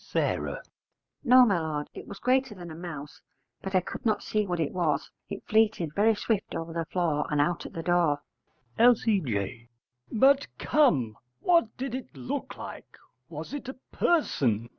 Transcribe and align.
S. 0.00 0.14
No, 1.24 1.44
my 1.44 1.58
lord, 1.58 1.90
it 1.92 2.06
was 2.06 2.20
greater 2.20 2.54
than 2.54 2.70
a 2.70 2.74
mouse, 2.76 3.20
but 3.60 3.74
I 3.74 3.80
could 3.80 4.06
not 4.06 4.22
see 4.22 4.46
what 4.46 4.60
it 4.60 4.70
was: 4.70 5.10
it 5.28 5.42
fleeted 5.48 5.92
very 5.92 6.14
swift 6.14 6.54
over 6.54 6.72
the 6.72 6.84
floor 6.84 7.26
and 7.32 7.40
out 7.40 7.66
at 7.66 7.72
the 7.72 7.82
door. 7.82 8.22
L.C.J. 8.78 9.68
But 10.12 10.46
come; 10.56 11.16
what 11.40 11.76
did 11.76 11.96
it 11.96 12.16
look 12.16 12.56
like? 12.56 12.96
Was 13.28 13.52
it 13.52 13.68
a 13.68 13.74
person? 13.90 14.70